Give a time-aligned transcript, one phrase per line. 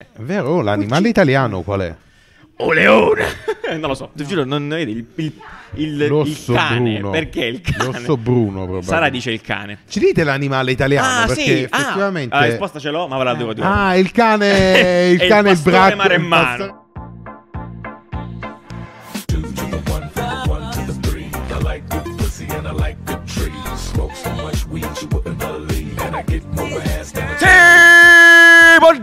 [0.00, 1.92] È vero, oh, l'animale italiano qual è?
[2.58, 3.24] O leone!
[3.80, 5.32] non lo so, ti giuro, non vedi il, il,
[5.74, 6.92] il, il L'osso cane.
[6.98, 7.10] bruno.
[7.10, 7.84] Perché il cane?
[7.84, 8.86] L'osso bruno, probabilmente.
[8.86, 9.78] Sara dice il cane.
[9.88, 11.22] Ci dite l'animale italiano?
[11.22, 12.32] ah, perché sì, effettivamente...
[12.36, 13.66] ah, la risposta ce l'ho, ma ve la devo dire.
[13.66, 14.46] Ah, il cane,
[15.10, 15.96] il È il cane pastore bracco.
[15.96, 16.64] maremmano.
[16.64, 16.74] il
[19.26, 21.28] two to the one, from the one to the three.
[21.50, 23.52] I like good pussy and I like good trees.
[23.74, 26.97] Smoke so much weed you wouldn't believe, and I get more ass than a Sì,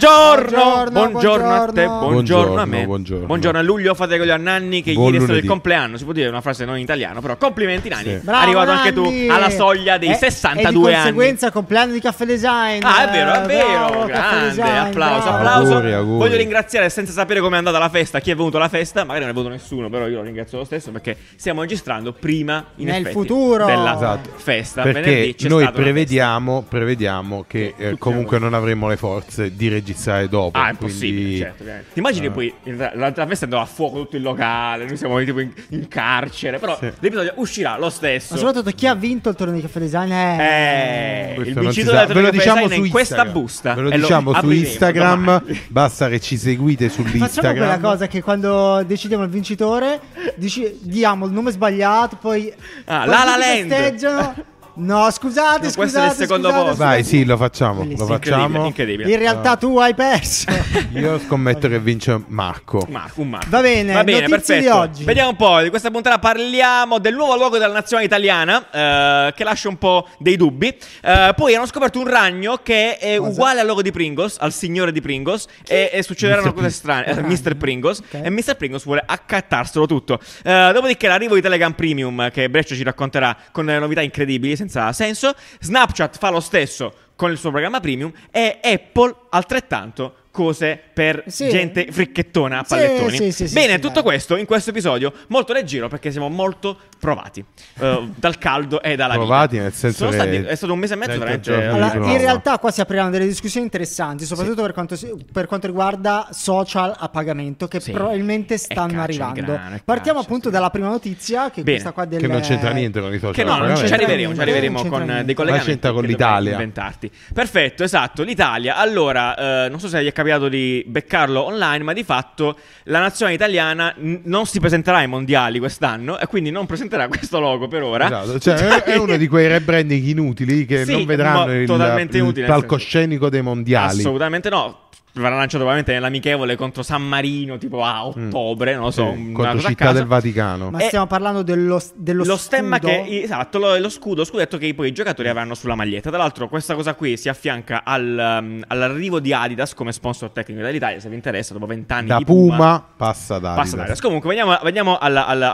[0.06, 0.92] buongiorno.
[0.92, 2.10] Buongiorno, Buongiorno a te, buongiorno.
[2.10, 2.86] buongiorno a me.
[2.86, 5.98] Buongiorno, a Luglio, fate con gli annanni che Buon ieri è stato il compleanno.
[5.98, 8.04] Si può dire una frase non in italiano, però complimenti Nani.
[8.04, 8.20] Sì.
[8.24, 9.28] Bravo, Arrivato anche tu Nanni!
[9.30, 10.94] alla soglia dei E- 62 e di anni.
[10.96, 12.84] conseguenza compleanno di Caffè Design.
[12.84, 13.66] Ah, è vero, è Eh, vero.
[13.90, 15.38] bravo, Grande, Design, applauso, bravo.
[15.38, 15.74] applauso.
[15.76, 16.18] Auguri, auguri.
[16.20, 19.04] Voglio ringraziare senza sapere come è andata la festa, chi è venuto alla festa.
[19.04, 22.64] Magari non è venuto nessuno, però io lo ringrazio lo stesso perché stiamo registrando prima
[22.76, 23.66] in Nel effetti, futuro.
[23.66, 24.30] della Esatto.
[24.36, 24.82] festa.
[24.84, 29.94] Perché Venerdì c'è noi prevediamo, prevediamo che eh, comunque non avremo le forze di registrare
[30.28, 30.58] dopo.
[30.58, 31.62] Ah, è quindi- impossibile, certo.
[31.64, 31.90] ovviamente.
[31.94, 32.32] Ti immagini eh.
[32.32, 35.88] poi realtà, l'altra festa andava a fuoco tutto il locale, noi siamo tipo in, in
[35.88, 36.92] carcere, però Sì.
[37.00, 38.34] l'episodio uscirà lo stesso.
[38.34, 41.34] Ma soprattutto chi ha vinto il torneo di Caffè Design è...
[41.38, 43.74] Eh, il vincitore del Ve lo torneo diciamo di su Design è in questa busta.
[43.74, 45.24] Ve lo e diciamo su apriremo Instagram.
[45.26, 45.62] domani.
[45.70, 47.56] Basta che ci seguite Facciamo sull'Instagram.
[47.58, 50.00] quella cosa che quando decidiamo il vincitore
[50.36, 52.52] dici- diamo il nome sbagliato, poi
[52.86, 54.44] Ah, La La tutti Land.
[54.78, 56.84] No, scusate, No, questo è il scusate, secondo scusate, posto.
[56.84, 57.18] Vai, scusate.
[57.18, 57.86] sì, lo facciamo.
[57.98, 58.66] Lo facciamo.
[58.66, 59.12] Incredibile.
[59.12, 60.46] In realtà tu hai perso.
[60.94, 62.86] Io scommetto che vince Marco.
[62.90, 63.50] Marco, un Marco.
[63.50, 64.62] Va bene, Va bene, perfetto.
[64.62, 65.04] di oggi.
[65.04, 65.62] Vediamo un po'.
[65.62, 70.08] Di questa puntata parliamo del nuovo logo della nazionale italiana, eh, che lascia un po'
[70.20, 70.76] dei dubbi.
[71.02, 73.30] Eh, poi hanno scoperto un ragno che è Cosa?
[73.30, 76.54] uguale al logo di Pringles, al signore di Pringles, e, e succederanno Mr.
[76.54, 77.06] cose strane.
[77.06, 77.28] Eh, Ragno.
[77.28, 77.56] Mr.
[77.56, 78.00] Pringles.
[78.00, 78.22] Ok.
[78.24, 78.56] E Mr.
[78.56, 80.20] Pringles vuole accattarselo tutto.
[80.44, 85.36] Eh, dopodiché l'arrivo di Telegram Premium, che Breccia ci racconterà con novità incredibili, senza senso.
[85.60, 91.48] Snapchat fa lo stesso con il suo programma premium e Apple altrettanto cose per Sì.
[91.50, 93.16] gente fricchettona a pallettoni.
[93.18, 94.04] sì, sì, sì, Bene, sì, tutto dai.
[94.04, 97.44] questo in questo episodio molto leggero perché siamo molto provati
[97.80, 99.64] eh, dal caldo e dalla Provati vita.
[99.64, 101.52] nel senso Sono che- stati- è stato un mese e mezzo 30 veramente
[101.90, 104.98] di Allora, in realtà qua si apriranno delle discussioni interessanti, soprattutto per, quanto
[105.32, 107.92] per quanto riguarda social a pagamento che Sì.
[107.92, 109.42] probabilmente stanno arrivando.
[109.54, 110.54] grano, Partiamo caccia, appunto sì.
[110.54, 111.72] dalla prima notizia, che Bene.
[111.72, 113.34] questa qua del Che non c'entra niente con i social.
[113.34, 115.70] Che no, non ci arriveremo, ci arriveremo con eh, dei collegamenti.
[115.72, 116.52] c'entra con l'Italia.
[116.52, 117.10] Inventarti.
[117.34, 118.76] Perfetto, esatto, l'Italia.
[118.76, 123.00] Allora, eh, non so se gli è capitato di beccarlo online, ma di fatto la
[123.00, 127.68] nazionale italiana n- non si presenterà ai mondiali quest'anno e quindi non presenterà questo logo
[127.68, 128.06] per ora.
[128.06, 132.44] Esatto, cioè, è, è uno di quei rebranding inutili che Sì, non vedranno il, il
[132.46, 134.00] palcoscenico dei mondiali.
[134.00, 134.80] Assolutamente no.
[135.16, 139.16] Verrà lanciato probabilmente nell'amichevole contro San Marino, tipo a ottobre, non lo so, Mm.
[139.16, 140.70] Sì, una contro cosa a Città del Vaticano.
[140.72, 142.88] Ma Eh, stiamo parlando dello, dello lo stemma scudo.
[142.92, 146.18] che esatto lo, lo scudo lo scudetto che poi i giocatori avranno sulla maglietta tra
[146.20, 151.00] l'altro questa cosa qui si affianca al, um, all'arrivo di Adidas come sponsor tecnico dell'Italia
[151.00, 153.74] se vi interessa dopo vent'anni da di Puma, passa da Passa Adidas.
[153.76, 154.02] da Adidas.
[154.02, 155.54] Comunque, veniamo, veniamo alla, alla-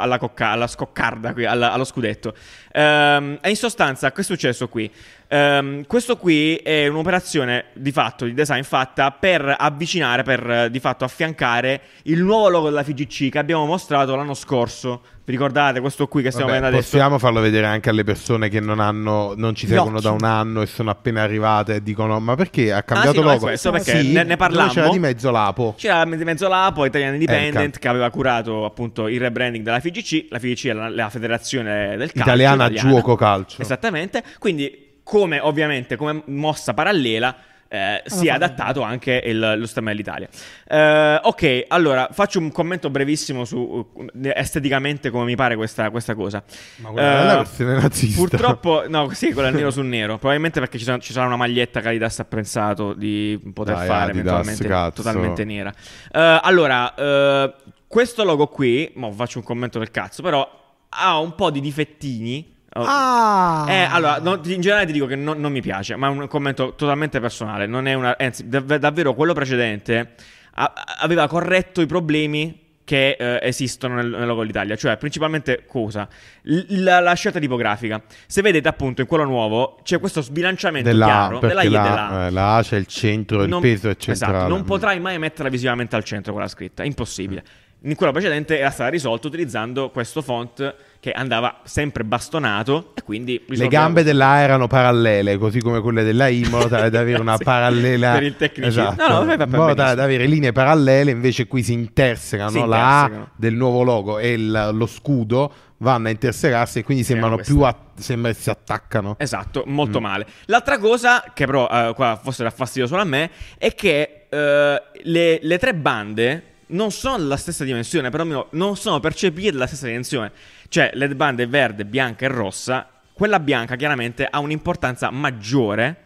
[0.00, 2.34] alla cocca- alla scoccarda qui, alla- allo scudetto.
[2.72, 4.90] Ehm, e in sostanza, che è successo qui?
[5.28, 11.04] Ehm, questo qui è un'operazione di fatto di design fatta per avvicinare, per di fatto
[11.04, 15.02] affiancare il nuovo logo della FGC che abbiamo mostrato l'anno scorso.
[15.22, 16.96] Vi ricordate questo qui che stiamo Vabbè, vedendo adesso?
[16.96, 20.60] possiamo farlo vedere anche alle persone che non, hanno, non ci seguono da un anno
[20.62, 23.44] e sono appena arrivate e dicono ma perché ha cambiato sì, no, è logo?
[23.46, 24.70] questo, perché Sì, ne- ne dove parlammo.
[24.72, 25.74] c'era di mezzo l'apo.
[25.76, 27.78] C'era di mezzo l'APO, Italian Independent, Ecco.
[27.78, 30.26] che aveva curato appunto il rebranding della FGC.
[30.30, 32.88] La FGC è la, la federazione del calcio Italiana italiana.
[32.88, 33.62] Giuoco Calcio.
[33.62, 34.24] Esattamente.
[34.40, 37.36] Quindi, come ovviamente, come mossa parallela.
[37.72, 40.28] Eh, si è adattato anche il- lo stemma dell'Italia.
[40.66, 46.16] Eh, ok, allora faccio un commento brevissimo su uh, esteticamente come mi pare questa, questa
[46.16, 46.42] cosa.
[46.78, 48.18] Ma quella è la Eh, versione nazista.
[48.18, 50.18] Purtroppo, no, sì, quella è nero su nero.
[50.18, 53.86] Probabilmente perché ci, sono- ci sarà una maglietta che Adidas ha pensato di poter Dai,
[53.86, 55.02] fare Adidas, eventualmente cazzo.
[55.02, 55.72] totalmente nera.
[56.12, 57.54] Eh, allora, eh,
[57.86, 62.58] questo logo qui, mo faccio un commento del cazzo, però ha un po' di difettini.
[62.74, 63.66] Oh, Ah!
[63.68, 66.28] eh, allora, no, in generale ti dico che non, non mi piace, ma è un
[66.28, 67.66] commento totalmente personale.
[67.66, 70.12] Non è una, anzi, dav- davvero quello precedente
[70.54, 74.76] a- aveva corretto i problemi che eh, esistono nel, nel logo dell'Italia.
[74.76, 76.08] Cioè, principalmente cosa?
[76.42, 78.00] L- la, la scelta tipografica.
[78.26, 81.82] Se vedete appunto in quello nuovo c'è questo sbilanciamento della chiaro della I e la,
[81.82, 82.26] della A.
[82.26, 84.36] eh, la A c'è il centro, il Non- peso è centrale.
[84.36, 87.42] Esatto, non potrai mai metterla visivamente al centro quella scritta, impossibile.
[87.82, 93.32] In quello precedente era stata risolta utilizzando questo font che andava sempre bastonato e quindi
[93.38, 96.68] Le risolveva gambe questo- della A erano parallele, così come quelle della I, in modo
[96.68, 98.12] tale da avere una parallela.
[98.12, 98.90] per il tecnicismo.
[98.90, 99.08] Esatto.
[99.08, 103.02] No, no, in modo tale da avere linee parallele, invece qui si intersecano, Si la.
[103.04, 107.60] A del nuovo logo e il- lo scudo vanno a intersecarsi e quindi sembrano più
[107.62, 109.14] a- sembra si attaccano.
[109.18, 110.02] Esatto, molto Mm.
[110.02, 110.26] male.
[110.46, 114.82] L'altra cosa, che però eh, qua forse dà fastidio solo a me, è che eh,
[115.02, 119.66] le, le tre bande non sono della stessa dimensione, però almeno non sono percepite della
[119.66, 120.30] stessa dimensione.
[120.68, 125.96] Cioè, le bande verde, bianca e rossa, quella bianca chiaramente ha un'importanza maggiore.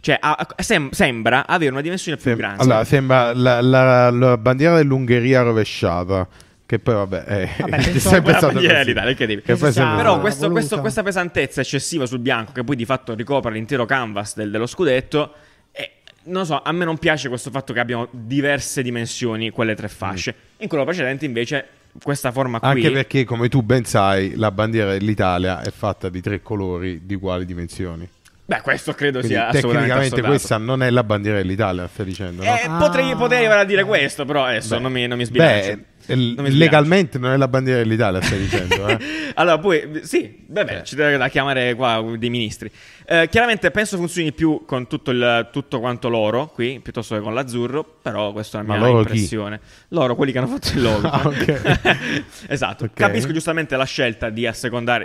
[0.00, 2.62] Cioè, ha- sem- sembra avere una dimensione più Sem- grande.
[2.62, 6.28] allora, sembra la, la- la bandiera dell'Ungheria rovesciata.
[6.66, 8.66] Che poi, vabbè, è, Vabbè, è sempre così.
[8.66, 9.42] dell'Italia, incredibile.
[9.46, 13.14] Che poi sembra- Però questo- questo- questa pesantezza eccessiva sul bianco, che poi di fatto
[13.14, 15.43] ricopre l'intero canvas del- dello scudetto, eh,
[16.24, 20.34] non so, a me non piace questo fatto che abbiano diverse dimensioni quelle tre fasce.
[20.58, 21.66] In quello precedente, invece,
[22.02, 22.68] questa forma qui.
[22.68, 27.14] Anche perché, come tu ben sai, la bandiera dell'Italia è fatta di tre colori di
[27.14, 28.08] uguali dimensioni.
[28.46, 32.42] Beh, questo credo Quindi sia assolutamente tecnicamente questa non è la bandiera dell'Italia, stai dicendo,
[32.44, 32.54] no?
[32.54, 32.76] Eh, Ah.
[32.76, 35.76] potrei, potrei arrivare a dire questo, però adesso Beh, non mi, non mi sbilancio.
[35.76, 38.98] Beh, Non legalmente non è la bandiera dell'Italia, stai dicendo, eh?
[39.34, 40.84] allora, poi, sì, vabbè, Eh.
[40.84, 42.70] ci deve da chiamare qua dei ministri.
[43.06, 47.34] Eh, chiaramente penso funzioni più con tutto, il, tutto quanto l'oro qui, piuttosto che con
[47.34, 49.12] l'azzurro, però questa è la mia l'oro chi?
[49.12, 49.60] impressione.
[49.88, 51.02] Loro, quelli che hanno fatto il logo.
[51.14, 51.30] Ah,
[52.48, 52.84] esatto.
[52.84, 52.92] Ok.
[52.94, 54.48] Capisco giustamente la scelta di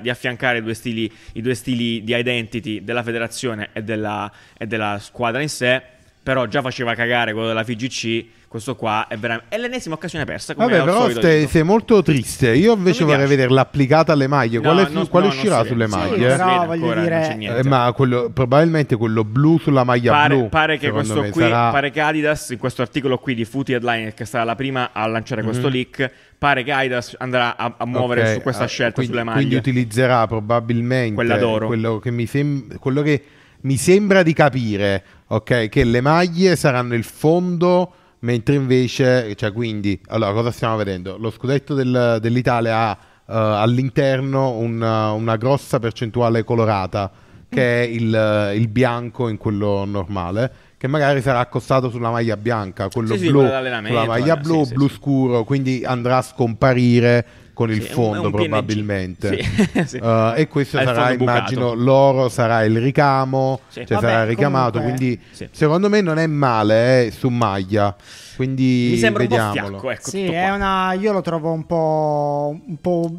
[0.01, 4.65] di affiancare i due stili, i due stili di identity della federazione e della, e
[4.65, 5.81] della squadra in sé,
[6.29, 10.53] però già faceva cagare quello della FIGC, questo qua è, veramente, è l'ennesima occasione persa.
[10.53, 12.53] Come Vabbè, però solito sei molto triste.
[12.53, 14.57] Io invece vorrei vederla applicata alle maglie.
[14.57, 15.89] No, Quale, non- quale no, uscirà sulle vede.
[15.89, 16.27] Sì, maglie?
[16.27, 17.59] però vede voglio ancora, dire- non c'è niente.
[17.61, 20.49] Eh, ma quello- probabilmente quello blu sulla maglia Pare, blu.
[20.49, 24.13] pare che questo qui, sarà- pare che Adidas in questo articolo qui di Footy Headline,
[24.13, 25.73] che sarà la prima a lanciare questo Mhm.
[25.73, 29.23] leak, pare che Adidas andrà a, a muovere Ok, su questa ah, scelta quindi, sulle
[29.23, 29.57] Quindi maglie.
[29.57, 31.65] utilizzerà probabilmente Quella d'oro.
[31.65, 33.23] Quello che mi, sem- quello che
[33.61, 35.69] mi sembra di capire, ok?
[35.69, 41.17] Che le maglie saranno il fondo, mentre invece, cioè quindi, allora cosa stiamo vedendo?
[41.17, 42.97] Lo scudetto del- dell'Italia ha
[43.27, 47.11] eh, all'interno una, una grossa percentuale colorata,
[47.49, 50.51] che è il, il bianco in quello normale.
[50.79, 54.41] Che magari sarà accostato sulla maglia bianca, quello Sì, sì, blu d'allenamento, sulla maglia eh,
[54.41, 54.93] blu, sì, sì, blu sì.
[54.93, 57.25] scuro, quindi andrà a scomparire
[57.59, 59.37] con il Sì, fondo probabilmente.
[59.43, 59.97] Sì, sì.
[59.97, 63.85] Uh, e questo sarà, immagino, l'oro sarà il ricamo, Sì.
[63.85, 65.49] cioè Vabbè, sarà ricamato, comunque- quindi Sì.
[65.51, 67.93] secondo me non è male eh, su maglia,
[68.37, 69.69] quindi Mi sembra un po' vediamolo.
[69.79, 73.11] fiacco, ecco, Sì, tutto è una, io lo trovo un po', un po'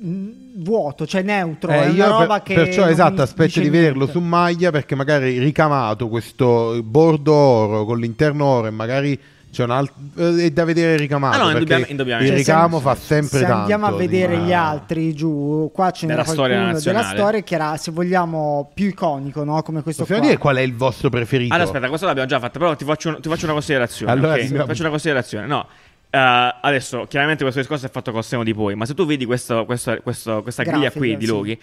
[0.00, 1.70] vuoto, cioè neutro.
[1.70, 4.12] Eh, è una io per- roba che perciò esatto, aspetto di vederlo niente.
[4.18, 9.16] su maglia perché magari ricamato questo bordo oro con l'interno oro e magari
[9.56, 9.94] c'è un altro
[10.36, 12.32] è da vedere ricamato Ah, no, perché indubbiam- indubbiamente.
[12.34, 13.56] il Cioè, ricamo se- fa sempre se tanto.
[13.60, 17.18] andiamo a vedere di- gli altri giù, qua ce n'era Della storia qualcuno della nazionale.
[17.18, 19.62] storia che era, se vogliamo, più iconico, no?
[19.62, 20.30] Come questo Possiamo qua.
[20.30, 21.54] dire qual è il vostro preferito?
[21.54, 24.12] Allora, aspetta, questo l'abbiamo già fatto, però ti faccio, un- ti faccio una considerazione.
[24.12, 24.40] Allora, ok?
[24.46, 25.46] siamo- Ti faccio una considerazione.
[25.46, 25.66] No,
[26.10, 29.24] eh, adesso, chiaramente questo discorso è fatto col seno di poi, ma se tu vedi
[29.24, 31.58] questo- questo- questo- questa griglia Grafica, qui di sì.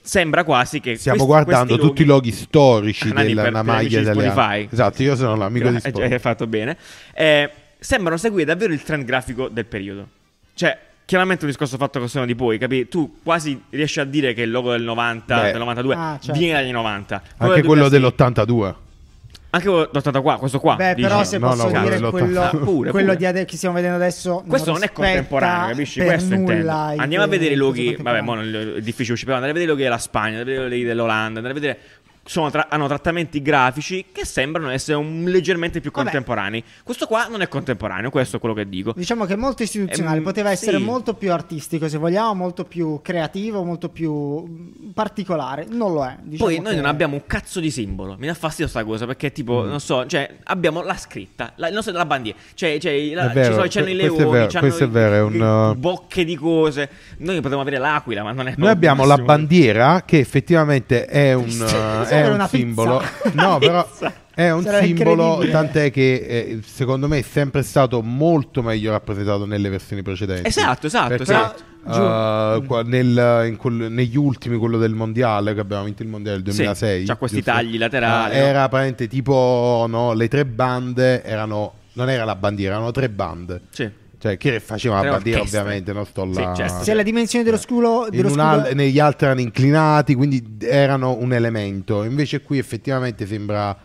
[0.00, 0.96] Sembra quasi che.
[0.96, 4.30] Stiamo questi- guardando questi tutti i loghi storici della per- una per maglia di italiana.
[4.32, 4.68] Spotify.
[4.70, 6.12] Esatto, io sono l'amico di Eh, Spotify.
[6.12, 6.76] Hai fatto bene.
[7.14, 10.08] Eh, sembrano seguire davvero il trend grafico del periodo.
[10.54, 12.88] Cioè, chiaramente un discorso fatto con seno di poi, capi?
[12.88, 15.50] Tu quasi riesci a dire che il logo del 90, Beh.
[15.52, 16.38] del 92 Ah, certo.
[16.38, 17.22] viene dagli 90.
[17.38, 18.74] Anche del quello 2006 dell'82.
[19.50, 20.76] Anche quello dell'80 qua, questo qua.
[20.76, 21.08] Beh, dici?
[21.08, 23.16] però se No, posso no, quello dire dell'ottanta- quello, Ah, pure, quello pure.
[23.16, 26.00] di ade- che stiamo vedendo adesso Questo non è rispetta contemporaneo, capisci?
[26.02, 26.70] Questo intendo.
[26.70, 27.90] Andiamo a vedere i i loghi.
[27.92, 30.38] cose Vabbè, mo non- è difficile uscire, però andare a vedere i loghi della Spagna,
[30.40, 31.78] andare a vedere i loghi dell'Olanda, andare a vedere.
[32.28, 36.04] Sono tra- hanno trattamenti grafici che sembrano essere un- leggermente più Vabbè.
[36.10, 36.62] contemporanei.
[36.84, 38.92] Questo qua non è contemporaneo, questo è quello che dico.
[38.94, 40.82] Diciamo che è molto istituzionale, Ehm, poteva essere sì.
[40.84, 44.12] molto più artistico, se vogliamo, molto più creativo, molto più
[44.46, 45.66] mm, particolare.
[45.70, 46.16] Non lo è.
[46.22, 48.16] diciamo Poi noi che- non abbiamo un cazzo di simbolo.
[48.18, 49.68] Mi dà fastidio sta cosa perché, tipo, Mm.
[49.68, 52.36] non so, cioè, abbiamo la scritta, la, il nostro- la bandiera.
[52.54, 54.84] Cioè, cioè la- È vero, ci sono, c'hanno i questo è leoni, vero, c'hanno questo
[54.84, 56.90] è i- vero, è un, uh, bocche di cose.
[57.18, 61.48] Noi potremmo avere l'aquila, ma non è Noi abbiamo la bandiera che effettivamente è un,
[61.48, 62.98] uh, è Sembra un simbolo.
[63.22, 63.42] pizza.
[63.42, 63.86] No, però
[64.34, 69.44] è un Sarà simbolo, tant'è che eh, secondo me è sempre stato molto meglio rappresentato
[69.46, 70.46] nelle versioni precedenti.
[70.46, 71.62] Esatto, esatto, Perché, esatto.
[71.84, 76.40] uh, qua- nel- in quel- negli ultimi, quello del mondiale, che abbiamo vinto il mondiale
[76.42, 77.50] del Sì, 2006, c'ha questi giusto?
[77.52, 78.40] tagli laterali, no?
[78.40, 83.62] era praticamente tipo no, le tre bande erano, non era la bandiera, erano tre bande.
[83.70, 83.90] Sì.
[84.20, 86.52] Cioè, chi faceva la bandiera, ovviamente, non sto Sì, là.
[86.54, 86.82] certo.
[86.82, 91.32] Se la dimensione dello scudo, dello scudo al- negli altri erano inclinati, quindi erano un
[91.32, 92.02] elemento.
[92.02, 93.76] Invece qui effettivamente sembra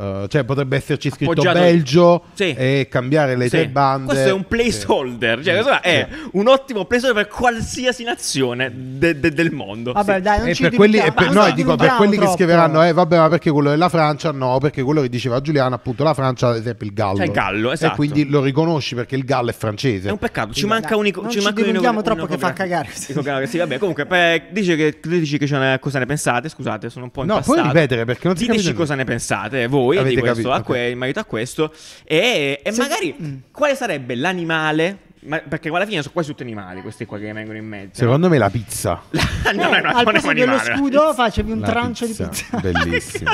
[0.00, 2.54] Eh, cioè potrebbe esserci scritto Appoggiato- Belgio Sì.
[2.56, 3.50] e cambiare le Sì.
[3.50, 4.06] tre bande.
[4.06, 4.46] Questo è un Sì.
[4.48, 9.92] placeholder, cioè questo è un ottimo placeholder per qualsiasi nazione de- de- del mondo.
[9.92, 10.20] Vabbè, Sì.
[10.22, 12.32] dai, non E ci per quelli, e per- non no, dico, per quelli che troppo.
[12.34, 14.30] scriveranno, eh, vabbè, ma perché quello della Francia?
[14.32, 17.18] No, perché quello che diceva Giuliano, appunto, la Francia, ad esempio, il Gallo.
[17.18, 17.92] C'è il Gallo, esatto.
[17.92, 20.08] E quindi lo riconosci perché il Gallo è francese.
[20.08, 22.26] È un peccato, ci manca un ico- non ci ci manca un dilunghiamo ico- troppo
[22.26, 22.88] che fa cagare.
[22.92, 23.12] Sì,
[23.58, 27.34] vabbè, comunque, beh, dice che dici che cosa ne pensate, scusate, sono un po' No,
[27.34, 27.60] impastato.
[27.60, 30.62] puoi ripetere, perché non si Diteci cosa ne pensate voi Avete di questo, capito, a
[30.62, 31.72] que- in merito a questo
[32.04, 33.36] e, e Se- magari Mm.
[33.52, 37.58] quale sarebbe l'animale ma- perché alla fine sono quasi tutti animali questi qua che vengono
[37.58, 38.00] in mezzo.
[38.00, 39.02] Secondo me la pizza.
[39.10, 39.20] no?
[39.50, 42.56] Eh, una- al posto dello scudo facevi un La trancio pizza, di pizza.
[42.60, 43.30] Bellissimo.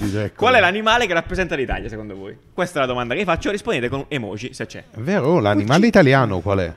[0.00, 2.36] Direi Qual è l'animale che rappresenta l'Italia secondo voi?
[2.52, 3.50] Questa è la domanda che faccio.
[3.50, 4.84] Rispondete con emoji se c'è.
[4.90, 6.72] È vero, l'animale italiano qual è?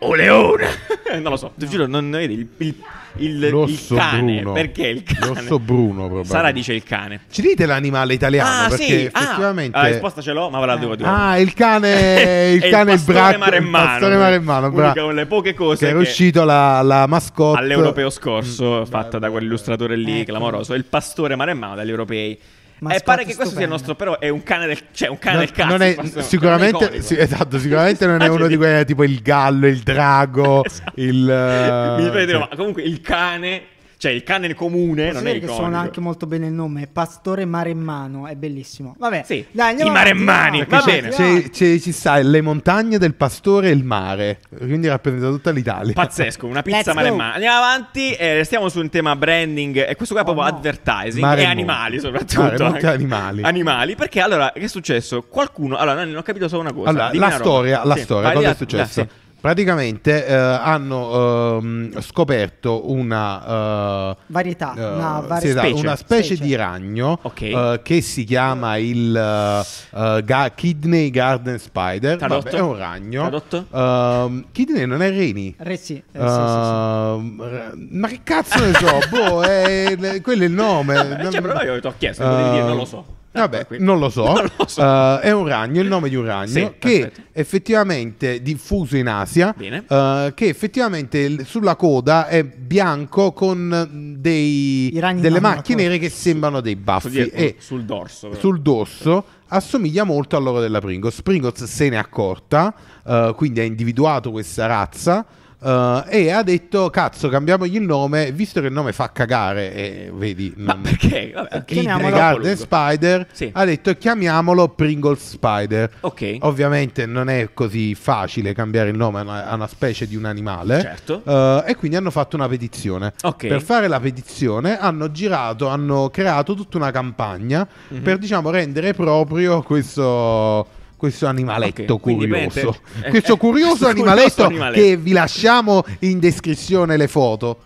[0.00, 0.66] O leone!
[1.20, 2.74] non lo so, ti giuro, non vedi il, il,
[3.16, 4.40] il, il cane.
[4.40, 4.52] bruno.
[4.52, 5.26] Perché il cane?
[5.26, 6.28] L'osso bruno, probabilmente.
[6.28, 7.20] Sara dice il cane.
[7.30, 8.64] Ci dite l'animale italiano?
[8.64, 9.78] ah, perché sì, ah, effettivamente...
[9.78, 11.08] la risposta ce l'ho, ma ve la devo dire.
[11.08, 13.56] Ah, il cane, il cane il maremmano.
[13.56, 15.06] il pastore maremmano, bravo.
[15.06, 19.30] delle poche cose che era che- uscito la, la mascotte all'europeo scorso, Mm, fatta da
[19.30, 20.30] quell'illustratore lì, Ecco.
[20.32, 20.74] clamoroso.
[20.74, 22.38] Il pastore maremmano dagli europei.
[22.78, 25.18] Mascotte e pare che questo sia il nostro, però è un cane del, cioè un
[25.18, 25.70] cane Non, del cazzo.
[25.70, 27.06] non è, pastore- sicuramente, non è iconico.
[27.06, 30.92] sì, esatto, sicuramente non è uno di quelli tipo il gallo, il drago, Esatto.
[31.00, 31.30] il...
[31.30, 33.62] eh, Mi viene dire, cioè- ma comunque il cane,
[33.98, 35.54] cioè il cane comune Posso non è dire che iconico.
[35.62, 38.94] suona anche molto bene il nome, Pastore Maremmano, è bellissimo.
[38.98, 41.42] Vabbè, Sì, dai, andiamo i maremmani, andiamo va avanti, bene.
[41.42, 45.92] C'è- c'è- ci sta le montagne del pastore e il mare, quindi rappresenta tutta l'Italia.
[45.94, 47.34] Pazzesco, una pizza maremmana.
[47.34, 50.56] Andiamo avanti, eh, stiamo su un tema branding e questo qua è Oh, proprio no.
[50.58, 52.42] advertising Mare e animali soprattutto.
[52.42, 52.86] Mare, anche.
[52.86, 53.42] animali.
[53.42, 55.22] Animali, perché allora che è successo?
[55.22, 56.88] Qualcuno, allora non ho capito solo una cosa.
[56.90, 59.00] Allora, la storia, la Sì, storia, cosa è successo?
[59.00, 59.08] sì.
[59.46, 65.86] Praticamente eh, hanno ehm, scoperto una, eh, Varietà, eh, una varia sì, esatto, specie.
[65.86, 66.42] una specie Specie.
[66.42, 67.42] di ragno Ok.
[67.42, 72.18] eh, che si chiama il eh, eh, ga- Kidney Garden Spider.
[72.18, 73.42] Vabbè, è un ragno.
[73.72, 75.54] Ehm, Kidney non è reni.
[75.58, 76.20] Re sì, eh, sì, sì, sì.
[76.24, 78.98] Ehm, ma che cazzo ne so?
[79.08, 80.94] boh, è- quello è il nome.
[81.30, 83.15] Cioè, però io ti ho chiesto, potevi dire, non lo so.
[83.36, 84.24] Vabbè, non lo so.
[84.34, 84.82] Non lo so.
[84.82, 87.20] Eh, è un ragno, il nome di un ragno Sì, che perfetto.
[87.32, 89.54] effettivamente è diffuso in Asia.
[89.56, 89.84] Bene.
[89.88, 96.08] eh, che effettivamente sulla coda è bianco con dei, I ragni delle macchie nere che
[96.08, 97.08] sembrano dei Sul, baffi.
[97.10, 98.28] dietro, E sul dorso.
[98.28, 98.40] però.
[98.40, 101.22] sul dorso assomiglia molto al loro della Pringles.
[101.22, 102.74] Pringles se ne è accorta,
[103.06, 105.24] eh, quindi ha individuato questa razza.
[105.62, 109.72] Eh, e ha detto: Cazzo, cambiamogli il nome, visto che il nome fa cagare.
[109.74, 111.32] E vedi, Ma non- perché?
[111.34, 112.56] Vabbè, Kidney Chiamiamolo- Garden.
[112.56, 113.50] Spider Sì.
[113.52, 115.90] ha detto chiamiamolo Pringles Spider.
[116.00, 116.36] Ok.
[116.40, 120.24] Ovviamente non è così facile cambiare il nome a una, a una specie di un
[120.24, 120.80] animale.
[120.80, 121.22] Certo.
[121.24, 123.12] Eh, e quindi hanno fatto una petizione.
[123.22, 123.46] Ok.
[123.46, 128.02] Per fare la petizione hanno girato, hanno creato tutta una campagna Mhm.
[128.02, 130.66] per diciamo rendere proprio questo.
[130.96, 134.80] Questo animaletto Ok, quindi curioso, praticamente- eh, questo curioso animaletto, animaletto.
[134.82, 137.60] che vi lasciamo in descrizione le foto.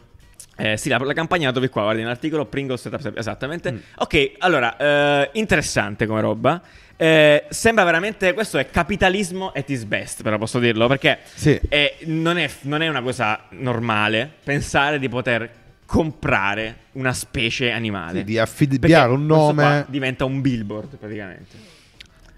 [0.57, 3.73] Eh, sì, la, la campagna la trovi qua, guardi nell'articolo Pringles Setup, esattamente.
[3.73, 3.77] Mm.
[3.99, 6.61] Ok, allora, eh, interessante come roba.
[6.97, 11.59] Eh, sembra veramente, questo è capitalismo at its best, però posso dirlo, perché Sì.
[11.69, 15.51] è- non, è, non è una cosa normale pensare di poter
[15.87, 18.19] comprare una specie animale.
[18.19, 19.87] Sì, di affibbiare Perché un nome.
[19.89, 21.79] diventa un billboard praticamente.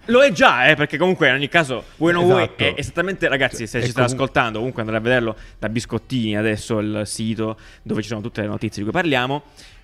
[0.06, 3.28] Lo è già, eh, perché comunque in ogni caso, vuoi o non vuoi, è esattamente,
[3.28, 7.56] ragazzi, se È ci state ascoltando, comunque andate a vederlo da Biscottini, adesso il sito
[7.82, 9.42] dove ci sono tutte le notizie di cui parliamo,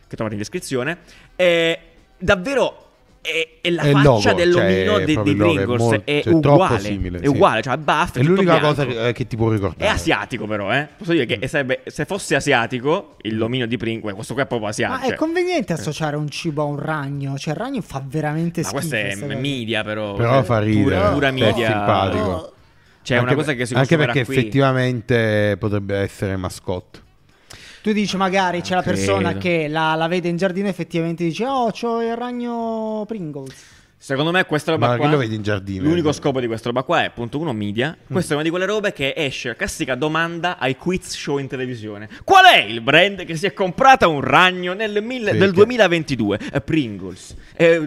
[0.09, 0.99] che trovate in descrizione.
[1.37, 1.79] È
[2.19, 2.88] davvero
[3.21, 6.35] è, è la È faccia logo, dell'omino cioè, dei il logo, è molto- è cioè,
[6.35, 7.27] uguale, simile, è sì.
[7.29, 8.67] uguale, cioè ha baffi, È tutto l'unica bianco.
[8.69, 9.85] cosa che, che ti può ricordare.
[9.91, 10.89] È asiatico però, eh.
[10.97, 11.43] Posso dire che Mm.
[11.43, 14.99] e sarebbe, se fosse asiatico, il l'omino di Pringles, questo qua è proprio asiatico.
[14.99, 17.37] Ma è cioè- conveniente associare un cibo a un ragno?
[17.39, 18.89] Cioè, il ragno fa veramente Ma schifo.
[18.89, 20.15] questo è media però.
[20.15, 21.67] Però fa ridere, Pura, pura è media.
[21.67, 22.53] simpatico.
[23.03, 24.37] Cioè è una Anche- cosa che si Anche perché qui.
[24.37, 27.01] effettivamente potrebbe essere mascotte.
[27.83, 28.97] Tu dici magari c'è la Credo.
[28.99, 33.77] persona che la, la vede in giardino e effettivamente dice oh c'ho il ragno Pringles.
[34.01, 35.83] Secondo me questa roba Ma qua lo vedi in giardino?
[35.83, 37.97] L'unico scopo di questa roba qua è, punto uno, media.
[38.07, 42.09] Questa è una di quelle robe che esce, classica domanda ai quiz show in televisione.
[42.23, 45.55] Qual è il brand che si è comprata un ragno nel, mille- Sì, del che-
[45.57, 46.39] 2022?
[46.53, 47.35] Eh, Pringles.
[47.57, 47.81] Eh, eh,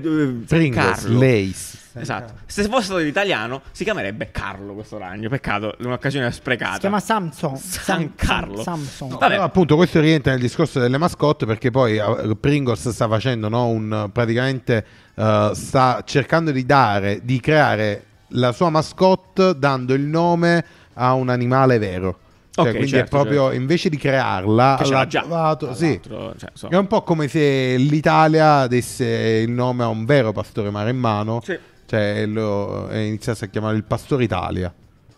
[0.45, 1.19] Pringles, Carlo.
[1.19, 1.79] Lace.
[1.93, 2.33] Esatto.
[2.45, 5.27] Se fosse stato italiano, si chiamerebbe Carlo questo ragno.
[5.29, 6.73] Peccato, è un'occasione sprecata.
[6.73, 7.57] Si chiama Samson.
[7.57, 8.61] San Carlo.
[8.61, 9.09] Samson.
[9.09, 9.27] Vabbè.
[9.27, 13.67] Però, appunto questo rientra nel discorso delle mascotte perché poi eh, Pringles sta facendo no,
[13.67, 20.63] un praticamente eh, sta cercando di dare di creare la sua mascotte dando il nome
[20.93, 22.19] a un animale vero
[22.51, 23.55] Cioè, Ok, quindi certo, è proprio certo.
[23.59, 25.99] invece di crearla, Che ce l'ha già, trovato- sì.
[26.05, 26.73] cioè, insomma.
[26.73, 29.05] È un po' come se l'Italia desse
[29.45, 31.57] il nome a un vero pastore maremmano, Sì.
[31.91, 34.73] Cioè lo, e iniziasse a chiamare il Pastore Italia.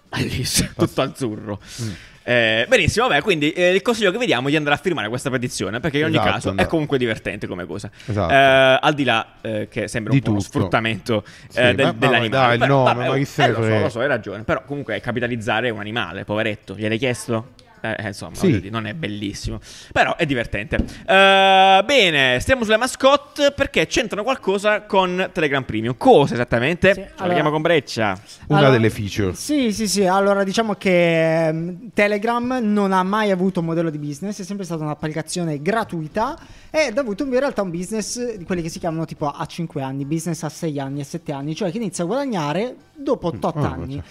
[0.09, 1.59] Bellissimo, tutto azzurro.
[1.83, 1.91] Mm.
[2.25, 5.29] Eh, benissimo, vabbè, quindi eh, il consiglio che vediamo è di andare a firmare questa
[5.29, 6.67] petizione, perché in ogni Esatto, caso è andare.
[6.69, 7.91] comunque divertente come cosa.
[8.07, 8.33] Esatto.
[8.33, 11.85] Eh, al di là eh, che sembra Di un po' uno sfruttamento Sì, eh, del-
[11.85, 12.29] ma- ma dell'animale.
[12.29, 13.79] dai, Però, nome, vabbè, ma chi eh, se ne lo so, frega.
[13.81, 17.49] lo so, hai ragione, però comunque capitalizzare un animale, poveretto, gliel'hai chiesto?
[17.85, 18.47] Eh, eh, insomma, Sì.
[18.47, 19.59] dire, non è bellissimo,
[19.91, 20.77] però è divertente.
[21.05, 25.95] Eh, bene, stiamo sulle mascotte perché c'entrano qualcosa con Telegram Premium.
[25.97, 26.93] Cosa esattamente?
[26.93, 28.17] Sì, allora- chiamo con Breccia.
[28.47, 29.33] Una Allora- delle feature.
[29.33, 30.05] Sì, sì, sì.
[30.05, 34.63] Allora, diciamo che ehm, Telegram non ha mai avuto un modello di business, è sempre
[34.63, 36.37] stata un'applicazione gratuita
[36.71, 39.81] ed ha avuto in realtà un business di quelli che si chiamano tipo a 5
[39.81, 43.47] anni, business a 6 anni, a 7 anni, cioè che inizia a guadagnare dopo 8
[43.49, 43.95] ah, anni.
[43.95, 44.03] cioè.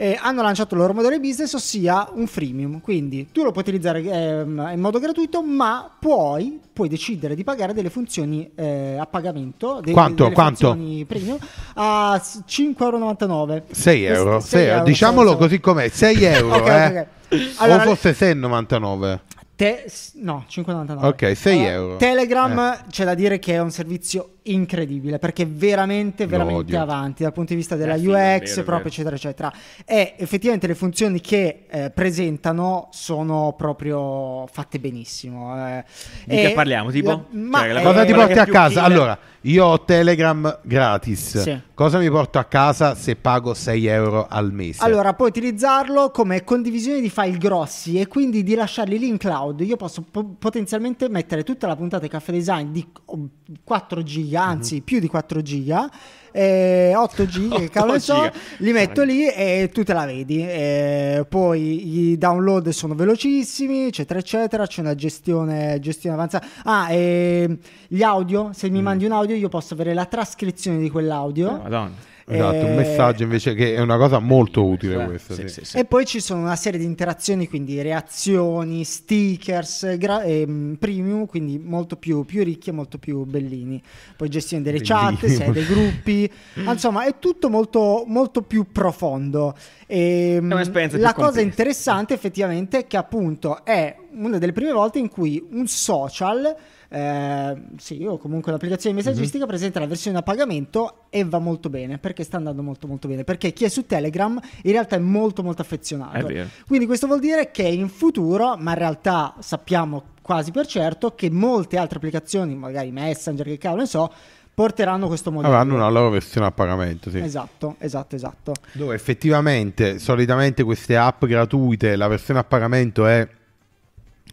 [0.00, 2.80] E hanno lanciato il loro modello di business, ossia un freemium.
[2.80, 7.74] Quindi tu lo puoi utilizzare ehm, in modo gratuito, ma poi puoi decidere di pagare
[7.74, 9.80] delle funzioni eh, a pagamento.
[9.84, 10.22] de- Quanto?
[10.22, 10.70] delle Quanto?
[11.06, 11.36] premium
[11.74, 14.84] a s- 5,99 6 euro, Questi- 6 euro.
[14.84, 16.86] diciamolo così com'è, 6 euro, Ok, eh.
[16.86, 17.52] ok, ok.
[17.58, 19.18] Allora, o forse 6,99.
[19.54, 21.04] te- no, 5,99.
[21.06, 21.96] Ok, 6 euro.
[21.96, 22.78] Telegram Eh.
[22.90, 27.52] c'è da dire che è un servizio incredibile perché è veramente, veramente avanti dal punto
[27.52, 28.86] di vista della Eh, UX, è vero, proprio vero.
[28.88, 29.52] eccetera, eccetera.
[29.84, 35.54] E effettivamente le funzioni che eh, presentano sono proprio fatte benissimo.
[35.68, 35.84] eh.
[36.24, 37.10] Di E che parliamo, tipo?
[37.10, 38.82] la- ma Cioè, la eh, Cosa ti porti a casa?
[38.82, 41.38] kill- Allora, io ho Telegram gratis.
[41.40, 41.60] Sì.
[41.74, 44.84] Cosa mi porto a casa se pago 6 euro al mese?
[44.84, 49.60] Allora, puoi utilizzarlo come condivisione di file grossi e quindi di lasciarli lì in cloud.
[49.60, 53.28] Io posso po- potenzialmente mettere tutta la puntata di Caffè Design di oh,
[53.64, 55.90] 4 giga, anzi più di 4 giga.
[56.32, 60.40] eh, 8 giga, che 8 cavolo so, li metto lì e tu te la vedi.
[60.46, 64.66] Eh, poi i download sono velocissimi, eccetera, eccetera.
[64.66, 66.46] C'è una gestione, gestione avanzata.
[66.64, 67.58] Ah, e
[67.88, 71.48] gli audio, se mi mandi un audio, io posso avere la trascrizione di quell'audio.
[71.48, 72.08] Oh, Madonna.
[72.34, 75.34] Esatto, un eh, messaggio invece che è una cosa molto utile Eh, questa.
[75.34, 75.48] sì, sì.
[75.48, 75.78] sì, sì.
[75.78, 81.58] E poi ci sono una serie di interazioni, quindi reazioni, stickers, gra- ehm, premium, quindi
[81.58, 83.82] molto più, più ricchi e molto più bellini.
[84.16, 85.36] Poi gestione delle chat, Bellini.
[85.36, 89.54] se hai dei gruppi, Ma insomma è tutto molto, molto più profondo.
[89.86, 91.40] E, È un'esperienza più la cosa complessa.
[91.48, 96.56] interessante effettivamente è che appunto è una delle prime volte in cui un social...
[96.92, 101.98] eh, sì, o comunque l'applicazione messaggistica presenta la versione a pagamento e va molto bene
[101.98, 105.44] perché sta andando molto molto bene perché chi è su Telegram in realtà è molto
[105.44, 106.28] molto affezionato.
[106.66, 111.30] Quindi questo vuol dire che in futuro ma in realtà sappiamo quasi per certo che
[111.30, 114.12] molte altre applicazioni magari Messenger che cavolo ne so
[114.52, 115.54] porteranno questo modello.
[115.54, 117.18] Avranno una loro versione a pagamento, sì.
[117.20, 118.52] esatto esatto esatto.
[118.72, 123.26] Dove effettivamente, solitamente queste app gratuite, la versione a pagamento è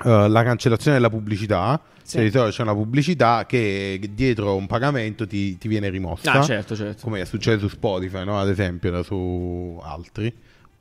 [0.03, 1.79] eh, la cancellazione della pubblicità.
[2.03, 2.17] Sì.
[2.17, 6.31] Solito c'è una pubblicità che dietro un pagamento ti, ti viene rimossa.
[6.31, 7.03] Ah, certo, certo.
[7.03, 8.39] Come succede su Spotify, no?
[8.39, 10.33] ad esempio, da su altri.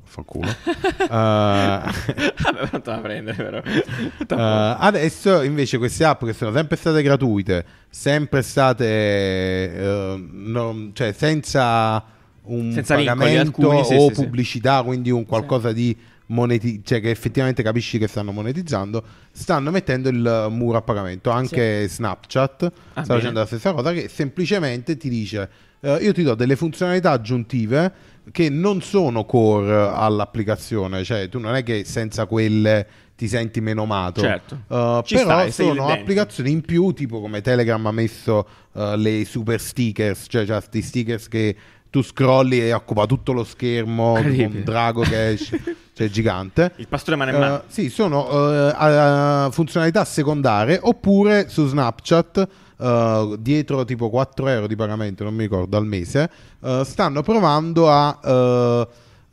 [0.09, 0.47] Fanculo.
[0.49, 3.61] Eh, Vabbè, non te la prendere, però.
[3.61, 11.13] Eh, adesso invece queste app che sono sempre state gratuite, sempre state eh, non- cioè
[11.13, 12.05] senza
[12.43, 14.23] un Senza vincoli, pagamento alcuni, sì, o sì, sì.
[14.23, 20.09] pubblicità, quindi un qualcosa di moneti- cioè che effettivamente capisci che stanno monetizzando, stanno mettendo
[20.09, 21.31] il muro a pagamento.
[21.31, 23.07] Anche Snapchat Ah, sta bene.
[23.07, 25.49] facendo la stessa cosa che semplicemente ti dice
[25.81, 27.93] eh, io ti do delle funzionalità aggiuntive
[28.33, 33.83] che non sono core all'applicazione, cioè tu non è che senza quelle ti senti meno
[33.83, 34.21] amato.
[34.21, 34.63] Certo.
[34.67, 39.25] Uh, Ci però stai, sono applicazioni in più, tipo come Telegram ha messo uh, le
[39.25, 41.57] super stickers, cioè questi stickers che
[41.91, 45.61] tu scrolli e occupa tutto lo schermo con un drago che esce,
[45.95, 46.73] cioè gigante.
[46.77, 47.55] Il pastore mano in mano.
[47.55, 54.67] Uh, sì, sono uh, uh, funzionalità secondarie oppure su Snapchat uh, dietro tipo 4 euro
[54.67, 58.89] di pagamento, non mi ricordo, al mese, uh, stanno provando a uh,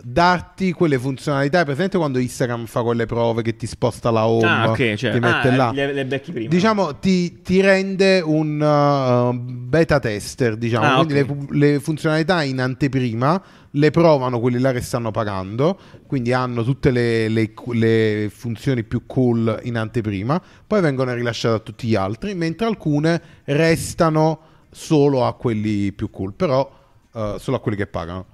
[0.05, 1.63] darti quelle funzionalità.
[1.63, 5.19] Presente quando Instagram fa quelle prove che ti sposta la home, ah, ok, cioè, ti
[5.19, 5.71] mette ah, là?
[5.71, 6.49] Le, le becchi prima.
[6.49, 11.51] Diciamo ti, ti rende un uh, beta tester, diciamo, Ah, quindi ok.
[11.51, 13.41] le, le funzionalità in anteprima
[13.75, 19.61] le provano quelli là che stanno pagando, quindi hanno tutte le- le funzioni più cool
[19.63, 24.39] in anteprima, poi vengono rilasciate a tutti gli altri, mentre alcune restano
[24.69, 26.69] solo a quelli più cool, però
[27.13, 28.25] uh, solo a quelli che pagano.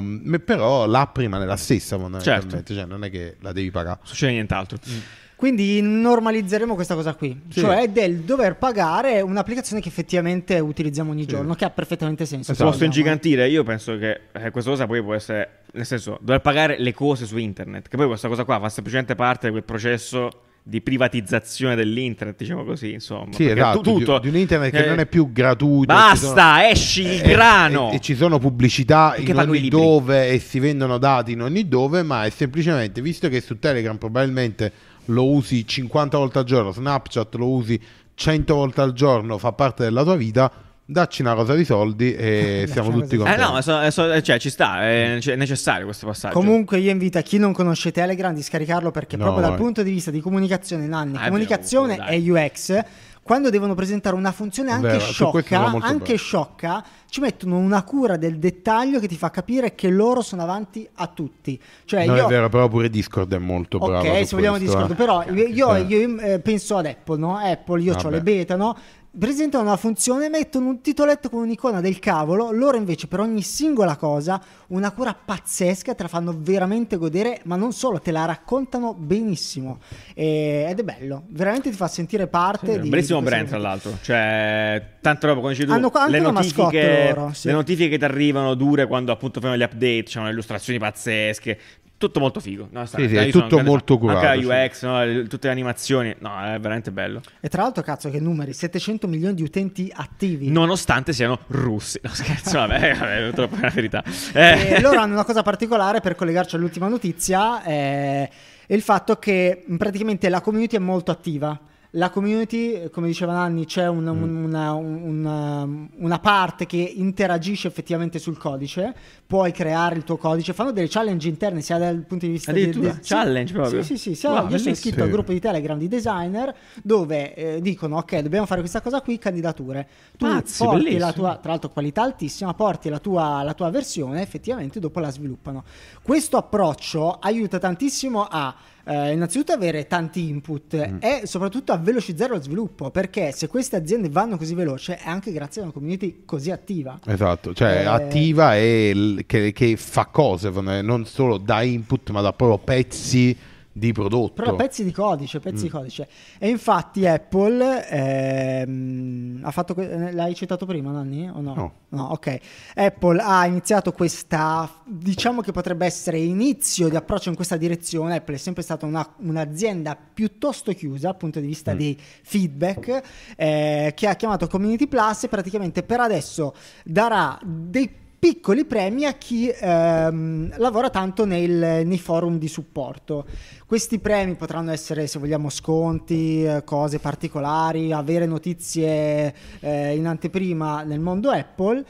[0.00, 2.74] Me- però l'app rimane la stessa fondamentalmente, Certo.
[2.74, 3.98] cioè non è che la devi pagare.
[4.04, 4.78] Succede nient'altro.
[4.88, 4.98] Mm.
[5.42, 7.58] Quindi normalizzeremo questa cosa qui, Sì.
[7.60, 12.54] cioè del dover pagare un'applicazione che effettivamente utilizziamo ogni giorno, che ha perfettamente senso.
[12.54, 12.84] Se posso Vogliamo.
[12.94, 16.94] ingigantire, io penso che eh, questa cosa poi può essere, nel senso, dover pagare le
[16.94, 20.30] cose su internet, che poi questa cosa qua fa semplicemente parte di quel processo
[20.64, 23.32] di privatizzazione dell'internet, diciamo così, insomma.
[23.32, 25.92] Sì, esatto, tu- tutto, di, di un internet che eh, non è più gratuito.
[25.92, 27.90] Basta, sono- esci il e- grano!
[27.90, 32.02] E, e ci sono pubblicità in ogni dove e si vendono dati in ogni dove,
[32.02, 34.72] ma è semplicemente, visto che su Telegram probabilmente
[35.06, 37.80] lo usi 50 volte al giorno, Snapchat lo usi
[38.14, 40.52] 100 volte al giorno, fa parte della tua vita,
[40.84, 43.42] dacci una cosa di soldi e siamo tutti cosa Eh contenti.
[43.46, 46.34] no, ma so- so- cioè, ci sta, è, è necessario questo passaggio.
[46.34, 49.60] Comunque io invito a chi non conosce Telegram di scaricarlo perché No, proprio dal vai.
[49.60, 52.80] punto di vista di comunicazione, Nanni, Ah, è comunicazione vero, e UX,
[53.22, 58.38] quando devono presentare una funzione anche questo sciocca, anche sciocca, ci mettono una cura del
[58.38, 61.58] dettaglio che ti fa capire che loro sono avanti a tutti.
[61.84, 64.08] Cioè non io è vero, però pure Discord è molto bravo.
[64.08, 64.94] Ok, se vogliamo questo, Discord, eh.
[64.96, 65.80] però io, io- Eh.
[65.82, 67.36] io, eh, penso ad Apple, no?
[67.38, 68.76] Apple, io ho le beta, no?
[69.14, 73.96] Presentano una funzione, mettono un titoletto con un'icona del cavolo, loro invece per ogni singola
[73.96, 78.94] cosa una cura pazzesca, te la fanno veramente godere, ma non solo, te la raccontano
[78.94, 79.80] benissimo
[80.14, 82.88] E- ed è bello, veramente ti fa sentire parte Sì, di...
[82.88, 83.98] bellissimo di brand, tra l'altro.
[84.00, 87.48] Cioè, tanta roba, come dici tu, Hanno le notifiche, loro, sì.
[87.48, 91.58] le notifiche che ti arrivano dure quando appunto fanno gli update, c'hanno le illustrazioni pazzesche.
[92.06, 92.66] Tutto molto figo.
[92.72, 94.46] No, sta- Sì, sì, è tutto molto curato, Anche sì.
[94.48, 96.14] la UX, no, le- tutte le animazioni.
[96.18, 97.20] No, è veramente bello.
[97.40, 100.50] E tra l'altro, cazzo, che numeri, 700 milioni di utenti attivi.
[100.50, 102.00] Nonostante siano russi.
[102.02, 104.02] No, scherzo, vabbè, vabbè, è troppo una verità.
[104.32, 108.28] Eh, E loro hanno una cosa particolare per collegarci all'ultima notizia, eh,
[108.66, 111.56] è il fatto che praticamente la community è molto attiva.
[111.96, 114.22] La community, come diceva Nanni, c'è un- Mm.
[114.22, 118.94] un- una, una- una parte che interagisce effettivamente sul codice,
[119.26, 122.70] puoi creare il tuo codice, fanno delle challenge interne sia dal punto di vista di-
[122.70, 123.82] di- Challenge sì, proprio?
[123.82, 127.60] Sì, sì, sì, Wow, io sono iscritto al gruppo di Telegram di designer dove eh,
[127.60, 129.86] dicono ok, dobbiamo fare questa cosa qui, candidature.
[130.16, 131.04] Tu Pazzi, porti bellissimo.
[131.04, 135.10] la tua, tra l'altro qualità altissima, porti la tua, la tua versione, effettivamente dopo la
[135.10, 135.62] sviluppano.
[136.02, 140.96] Questo approccio aiuta tantissimo a eh, innanzitutto avere tanti input Mm.
[141.00, 145.32] e soprattutto a velocizzare lo sviluppo, perché se queste aziende vanno così veloce è anche
[145.32, 146.98] grazie a una community così attiva.
[147.06, 152.32] Esatto, cioè Eh, attiva e che, che fa cose, non solo dà input, ma dà
[152.32, 153.36] proprio pezzi
[153.72, 154.42] di prodotto.
[154.42, 155.72] Però pezzi di codice, pezzi di Mm.
[155.72, 156.08] codice.
[156.38, 161.28] E infatti Apple ehm, ha fatto que- l'hai citato prima, Nanni?
[161.28, 161.72] O no?
[161.88, 162.02] No.
[162.10, 162.38] ok.
[162.74, 168.16] Apple ha iniziato questa, diciamo che potrebbe essere inizio di approccio in questa direzione.
[168.16, 171.76] Apple è sempre stata una- un'azienda piuttosto chiusa dal punto di vista Mm.
[171.76, 173.02] dei feedback,
[173.36, 176.54] eh, che ha chiamato Community Plus e praticamente per adesso
[176.84, 183.26] darà dei piccoli premi a chi ehm, lavora tanto nel- nei forum di supporto.
[183.66, 190.84] Questi premi potranno essere, se vogliamo, sconti, eh, cose particolari, avere notizie eh, in anteprima
[190.84, 191.84] nel mondo Apple.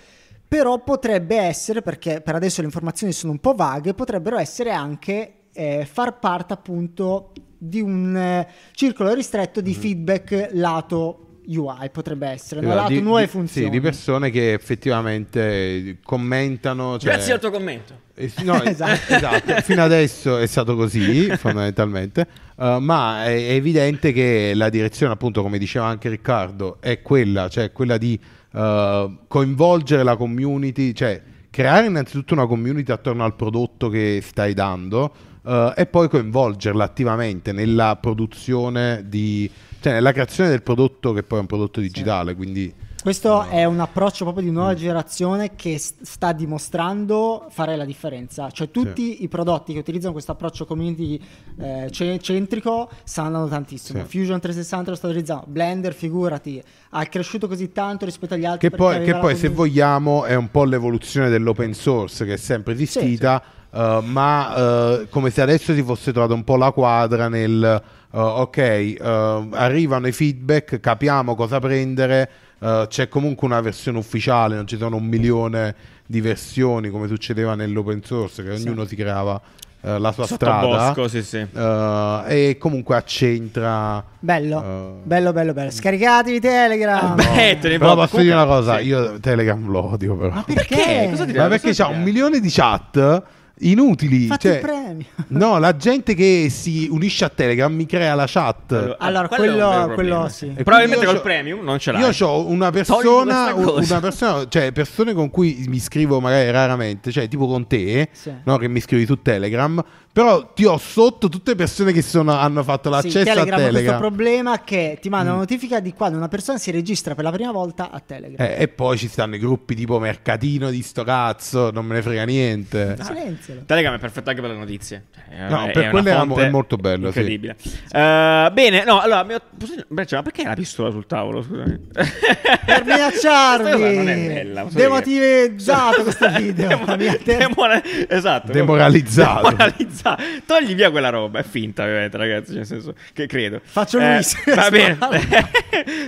[0.49, 5.49] Però potrebbe essere, perché per adesso le informazioni sono un po' vaghe, potrebbero essere anche
[5.53, 12.61] eh, far parte appunto di un eh, circolo ristretto di feedback lato UI, potrebbe essere,
[12.61, 12.69] no?
[12.69, 13.67] Esatto, lato di- nuove funzioni.
[13.67, 16.99] Sì, di persone che effettivamente commentano.
[16.99, 17.95] Cioè, Grazie al tuo commento.
[18.15, 19.15] Eh sì, no, Esatto.
[19.15, 19.61] esatto.
[19.63, 25.43] Fino adesso è stato così, fondamentalmente, Uh, ma è è evidente che la direzione, appunto,
[25.43, 28.17] come diceva anche Riccardo, è quella, cioè quella di
[28.53, 35.13] uh, coinvolgere la community, cioè creare innanzitutto una community attorno al prodotto che stai dando
[35.43, 39.51] uh, e poi coinvolgerla attivamente nella produzione di,
[39.83, 43.81] cioè nella creazione del prodotto che poi è un prodotto digitale, quindi Questo è un
[43.81, 48.49] approccio proprio di nuova generazione che sta dimostrando fare la differenza.
[48.49, 51.21] Cioè tutti i prodotti che utilizzano questo approccio community
[51.59, 54.05] eh, ce- centrico stanno tantissimo.
[54.07, 54.19] Sì.
[54.19, 58.71] Fusion 360 lo sta utilizzando, Blender figurati, ha cresciuto così tanto rispetto agli altri.
[58.71, 62.37] Che poi, che la poi, se vogliamo, è un po' l'evoluzione dell'open source che è
[62.37, 63.43] sempre esistita,
[63.73, 64.55] eh, ma
[65.01, 67.83] eh, come se adesso si fosse trovata un po' la quadra nel
[68.15, 72.29] eh, ok, eh, arrivano i feedback, capiamo cosa prendere.
[72.61, 75.75] eh, c'è comunque una versione ufficiale, non ci sono un milione
[76.07, 79.41] di versioni come succedeva nell'open source, che ognuno si creava
[79.81, 80.61] eh, la sua strada.
[80.95, 81.39] Sottobosco, sì, sì.
[81.39, 84.89] eh, e comunque accentra Bello, Eh.
[85.05, 85.71] bello, bello, bello.
[85.71, 87.15] Scaricatevi Telegram.
[87.17, 88.85] Beh, Mettili, però posso dire una cosa, sì.
[88.87, 90.35] io Telegram lo odio però.
[90.35, 91.09] Ma perché?
[91.11, 93.23] Cosa ti Ma perché c'ha un milione di chat
[93.61, 94.27] inutili.
[94.27, 95.05] Fatti cioè- il premio.
[95.33, 98.97] No, la gente che si unisce a Telegram mi crea la chat.
[98.99, 100.53] Allora, un quello- quello sì.
[100.55, 102.03] E Probabilmente col premium non ce l'hai.
[102.03, 107.29] Io ho una persona, una persona, cioè persone con cui mi scrivo magari raramente, cioè
[107.29, 108.31] tipo con te, Sì.
[108.45, 112.63] no, che mi scrivi su Telegram, però ti ho sotto tutte persone che sono- hanno
[112.63, 113.99] fatto Sì, l'accesso Telegram a ha questo Telegram.
[113.99, 115.13] problema che ti Mm.
[115.13, 118.47] manda una notifica di quando una persona si registra per la prima volta a Telegram.
[118.47, 122.03] Eh, e poi ci stanno i gruppi tipo mercatino di sto cazzo, non me ne
[122.03, 122.97] frega niente.
[123.01, 123.63] Silenzialo.
[123.65, 125.05] Telegram è perfetto anche per le notizie.
[125.15, 127.19] Cioè, No, è per fonte è molto bello, sì.
[127.19, 127.57] Incredibile.
[127.91, 129.41] Eh, bene, no, allora, mio-
[129.89, 131.43] Breccia, ma perché la pistola sul tavolo?
[131.43, 131.89] Scusami.
[132.65, 134.67] Per cosa non è bella.
[134.71, 136.69] Demotivizzato questo video.
[136.69, 138.53] Demo- demora- esatto.
[138.53, 139.49] Demoralizzato.
[139.51, 140.01] Demoralizzato.
[140.47, 142.55] Togli via quella roba, è finta, ovviamente, ragazzi.
[142.55, 143.61] Nel senso che credo.
[143.63, 144.55] Faccio Eh, Luis.
[144.55, 144.95] va bene.
[145.01, 145.21] Spara.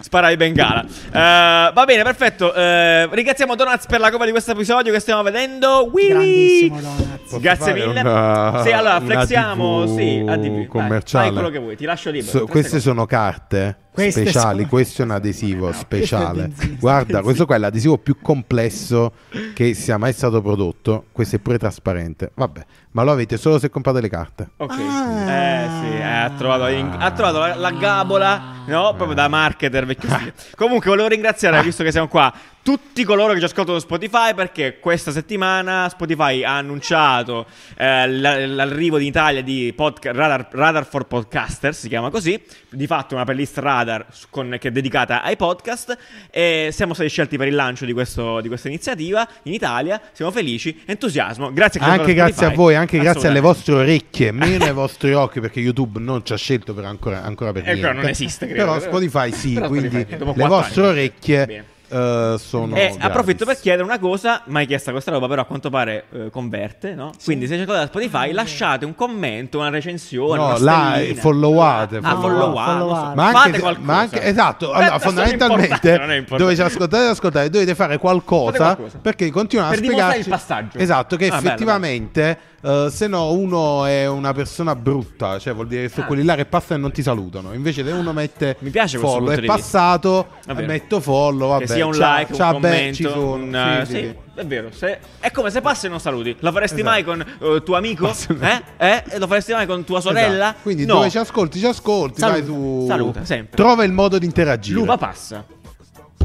[0.01, 0.85] Sparavi bengala.
[0.85, 2.53] Eh, va bene, perfetto.
[2.55, 5.89] Eh, ringraziamo Donuts per la cover di questo episodio che stiamo vedendo.
[5.93, 6.69] Wee wee.
[6.69, 7.39] Grandissimo Donuts.
[7.41, 8.01] Grazie mille.
[8.01, 9.85] una- sì, allora flexiamo.
[9.85, 10.55] TV sì, a TV.
[10.55, 11.25] Dai, commerciale.
[11.27, 12.31] fai quello che vuoi, ti lascio libero.
[12.31, 12.85] So- queste secondi.
[12.85, 16.51] sono carte Queste speciali, sono- questo è un adesivo speciale.
[16.81, 19.13] Guarda, questo qua è l'adesivo più complesso
[19.55, 21.05] che sia mai stato prodotto.
[21.13, 22.33] Questo è pure trasparente.
[22.35, 24.49] Vabbè, ma lo avete solo se comprate le carte.
[24.57, 24.73] Ok.
[24.81, 25.31] Ah.
[25.31, 28.95] Eh sì, eh, ha trovato, ha trovato la, la gabola, no?
[28.95, 30.09] Proprio da marketer vecchio.
[30.57, 32.33] Comunque volevo ringraziare, visto che siamo qua,
[32.65, 37.45] tutti coloro che ci ascoltano su Spotify perché questa settimana Spotify ha annunciato
[37.77, 43.15] eh, l'arrivo in Italia di podca- radar, radar for Podcasters, si chiama così, di fatto
[43.15, 45.95] una playlist radar con- che è dedicata ai podcast
[46.31, 50.31] e siamo stati scelti per il lancio di, questo- di questa iniziativa in Italia, siamo
[50.31, 54.73] felici, entusiasmo, grazie che Anche grazie a voi, anche grazie alle vostre orecchie, meno ai
[54.73, 58.01] vostri occhi, perché YouTube non ci ha scelto per ancora, ancora per Eh, ancora niente.
[58.01, 58.65] non esiste, credo.
[58.65, 60.91] Però Spotify sì, Però quindi Spotify, le vostre anni.
[60.93, 61.65] orecchie Bene.
[61.89, 62.97] Eh, sono E gratis.
[63.01, 66.95] approfitto per chiedere una cosa, mai chiesta questa roba, però a quanto pare eh, converte,
[66.95, 67.13] no?
[67.25, 72.17] Quindi se cercate da Spotify lasciate un commento, una recensione, No, una eh, followate, Ah,
[72.17, 72.71] followate.
[72.79, 73.15] followate.
[73.17, 73.87] Ma Fate anche, qualcosa.
[73.87, 78.99] ma anche- esatto, Eh, allora, fondamentalmente dove ci ascoltate ascoltate dovete fare qualcosa, qualcosa.
[79.01, 80.79] perché continuano Per a spiegarci il passaggio.
[80.79, 85.67] Esatto, che Ah, bello, effettivamente eh, se no uno è una persona brutta, cioè vuol
[85.67, 86.07] dire che sono Ah.
[86.07, 87.53] quelli là che passano e non ti salutano.
[87.53, 91.67] Invece se uno mette Mi piace follow è passato, metto follow, vabbè.
[91.67, 93.99] che sia un ciao, like, un ciao, beh, commento, ci sono, un, eh, sì, sì,
[93.99, 94.15] sì.
[94.41, 94.69] è vero.
[94.73, 96.35] se- è come se passi e non saluti.
[96.41, 96.91] Lo faresti Esatto.
[96.91, 98.11] mai con eh, tuo amico?
[98.41, 98.63] Eh?
[98.79, 99.19] Eh?
[99.19, 100.45] Lo faresti mai con tua sorella?
[100.49, 100.59] Esatto.
[100.63, 100.95] Quindi no.
[100.95, 103.57] dove ci ascolti, ci ascolti, Saluta, vai su saluta, sempre.
[103.57, 104.79] Trova il modo di interagire.
[104.79, 105.45] L'uva passa.